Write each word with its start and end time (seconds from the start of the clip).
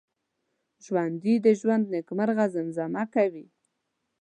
ژوندي 0.85 1.35
د 1.45 1.47
ژوند 1.59 1.85
نغمه 1.93 2.45
زمزمه 2.55 3.03
کوي 3.13 3.45